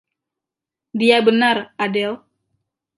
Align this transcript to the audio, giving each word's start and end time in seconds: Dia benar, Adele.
Dia 1.03 1.21
benar, 1.29 1.55
Adele. 1.89 2.21